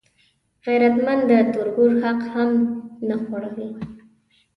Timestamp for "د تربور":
1.29-1.91